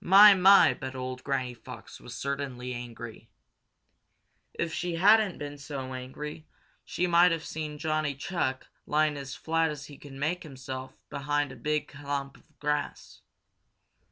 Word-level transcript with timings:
My, 0.00 0.32
my, 0.32 0.74
but 0.74 0.94
old 0.94 1.24
Granny 1.24 1.54
Fox 1.54 2.00
certainly 2.06 2.68
was 2.68 2.76
angry! 2.76 3.28
If 4.54 4.72
she 4.72 4.94
hadn't 4.94 5.38
been 5.38 5.58
so 5.58 5.92
angry 5.92 6.46
she 6.84 7.08
might 7.08 7.32
have 7.32 7.44
seen 7.44 7.78
Johnny 7.78 8.14
Chuck 8.14 8.68
lying 8.86 9.16
as 9.16 9.34
flat 9.34 9.70
as 9.70 9.86
he 9.86 9.98
could 9.98 10.12
make 10.12 10.44
himself 10.44 10.92
behind 11.10 11.50
a 11.50 11.56
big 11.56 11.88
clump 11.88 12.36
of 12.36 12.56
grass. 12.60 13.22